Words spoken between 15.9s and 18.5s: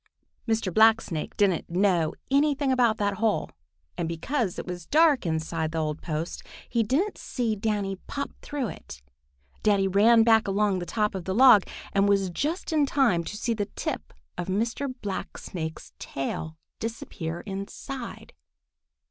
tail disappear inside.